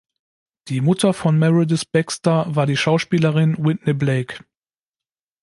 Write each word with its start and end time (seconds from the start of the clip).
Die 0.67 0.81
Mutter 0.81 1.13
von 1.13 1.37
Meredith 1.37 1.91
Baxter 1.91 2.47
war 2.55 2.65
die 2.65 2.75
Schauspielerin 2.75 3.63
Whitney 3.63 3.93
Blake. 3.93 4.43